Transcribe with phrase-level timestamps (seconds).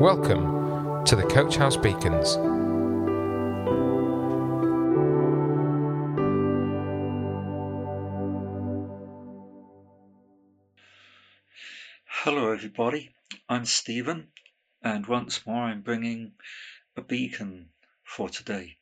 [0.00, 2.34] Welcome to the Coach House Beacons.
[12.06, 13.10] Hello, everybody.
[13.48, 14.28] I'm Stephen,
[14.82, 16.32] and once more I'm bringing
[16.96, 17.68] a beacon
[18.02, 18.78] for today.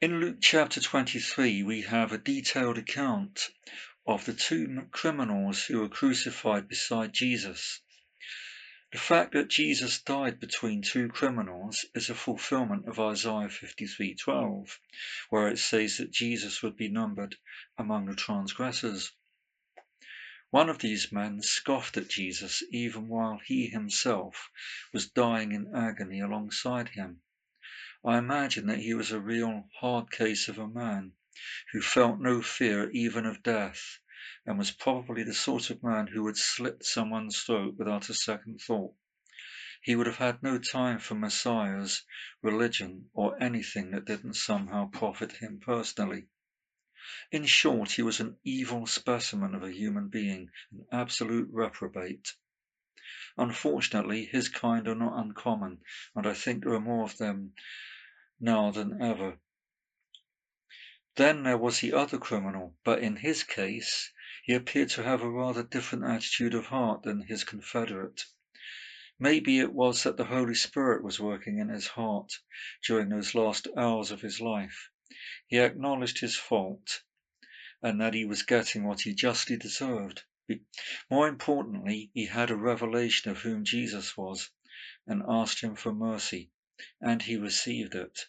[0.00, 3.50] In Luke chapter 23, we have a detailed account
[4.06, 7.80] of the two criminals who were crucified beside Jesus.
[8.96, 14.78] The fact that Jesus died between two criminals is a fulfillment of Isaiah 53:12,
[15.28, 17.36] where it says that Jesus would be numbered
[17.76, 19.12] among the transgressors.
[20.48, 24.48] One of these men scoffed at Jesus even while he himself
[24.94, 27.20] was dying in agony alongside him.
[28.02, 31.12] I imagine that he was a real hard case of a man
[31.72, 33.98] who felt no fear even of death
[34.46, 38.60] and was probably the sort of man who would slit someone's throat without a second
[38.60, 38.94] thought.
[39.82, 42.04] He would have had no time for messiahs,
[42.42, 46.26] religion, or anything that didn't somehow profit him personally.
[47.30, 52.34] In short, he was an evil specimen of a human being, an absolute reprobate.
[53.36, 55.80] Unfortunately, his kind are not uncommon,
[56.14, 57.52] and I think there are more of them
[58.40, 59.38] now than ever.
[61.16, 64.12] Then there was the other criminal, but in his case,
[64.46, 68.24] he appeared to have a rather different attitude of heart than his confederate.
[69.18, 72.32] Maybe it was that the Holy Spirit was working in his heart
[72.86, 74.88] during those last hours of his life.
[75.48, 77.02] He acknowledged his fault
[77.82, 80.22] and that he was getting what he justly deserved.
[81.10, 84.50] More importantly, he had a revelation of whom Jesus was
[85.08, 86.52] and asked him for mercy,
[87.00, 88.26] and he received it.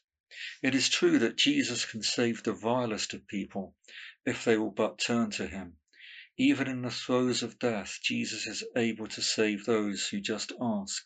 [0.64, 3.76] It is true that Jesus can save the vilest of people
[4.26, 5.78] if they will but turn to him.
[6.40, 11.04] Even in the throes of death, Jesus is able to save those who just ask,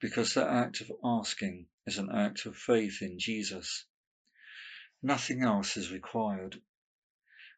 [0.00, 3.84] because that act of asking is an act of faith in Jesus.
[5.00, 6.60] Nothing else is required.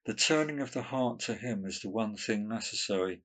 [0.04, 3.22] The turning of the heart to Him is the one thing necessary.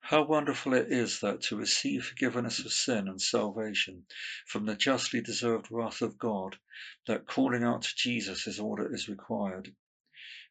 [0.00, 4.06] How wonderful it is that to receive forgiveness of sin and salvation
[4.44, 6.58] from the justly deserved wrath of God,
[7.06, 9.72] that calling out to Jesus is all that is required.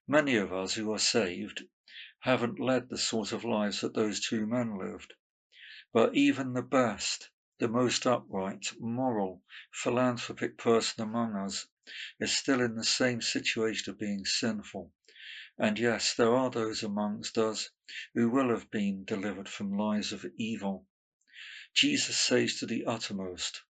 [0.07, 1.66] Many of us who are saved
[2.23, 5.13] haven't led the sort of lives that those two men lived.
[5.91, 7.29] But even the best,
[7.59, 11.67] the most upright, moral, philanthropic person among us
[12.22, 14.94] is still in the same situation of being sinful.
[15.57, 17.69] And yes, there are those amongst us
[18.13, 20.88] who will have been delivered from lives of evil.
[21.73, 23.63] Jesus says to the uttermost,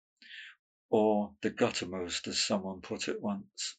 [0.92, 3.78] or the guttermost, as someone put it once.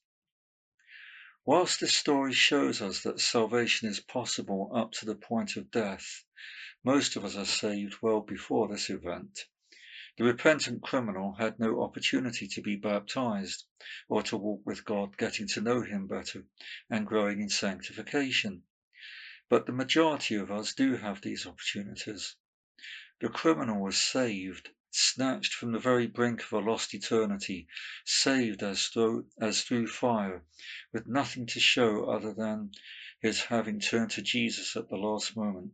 [1.47, 6.25] Whilst this story shows us that salvation is possible up to the point of death,
[6.83, 9.45] most of us are saved well before this event.
[10.17, 13.65] The repentant criminal had no opportunity to be baptized
[14.09, 16.47] or to walk with God, getting to know Him better
[16.89, 18.63] and growing in sanctification.
[19.51, 22.37] But the majority of us do have these opportunities.
[23.21, 27.67] The criminal was saved snatched from the very brink of a lost eternity,
[28.05, 30.45] saved as through, as through fire,
[30.93, 32.71] with nothing to show other than
[33.21, 35.73] his having turned to Jesus at the last moment.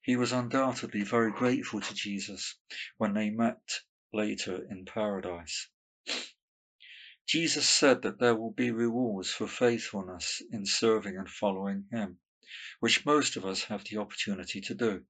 [0.00, 2.54] He was undoubtedly very grateful to Jesus
[2.96, 3.80] when they met
[4.12, 5.68] later in paradise.
[7.26, 12.18] Jesus said that there will be rewards for faithfulness in serving and following Him,
[12.78, 15.04] which most of us have the opportunity to do.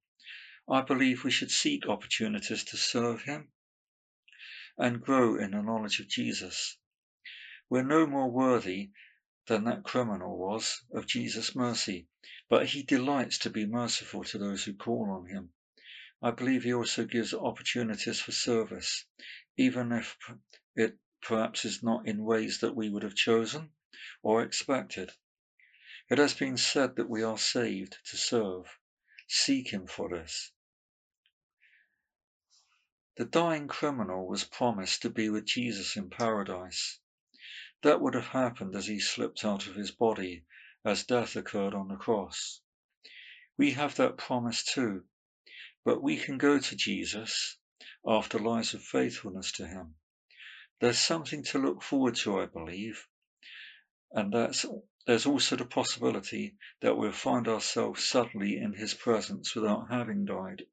[0.68, 3.52] I believe we should seek opportunities to serve Him
[4.76, 6.76] and grow in the knowledge of Jesus.
[7.70, 8.90] We're no more worthy
[9.46, 12.08] than that criminal was of Jesus' mercy,
[12.48, 15.52] but He delights to be merciful to those who call on Him.
[16.20, 19.04] I believe He also gives opportunities for service,
[19.56, 20.16] even if
[20.74, 23.70] it perhaps is not in ways that we would have chosen
[24.20, 25.12] or expected.
[26.10, 28.66] It has been said that we are saved to serve.
[29.28, 30.50] Seek Him for this.
[33.18, 37.00] The dying criminal was promised to be with Jesus in paradise.
[37.80, 40.44] That would have happened as he slipped out of his body,
[40.84, 42.60] as death occurred on the cross.
[43.56, 45.06] We have that promise too,
[45.82, 47.56] but we can go to Jesus
[48.06, 49.94] after lives of faithfulness to him.
[50.80, 53.08] There's something to look forward to, I believe,
[54.10, 54.66] and that's
[55.06, 60.66] there's also the possibility that we'll find ourselves suddenly in his presence without having died.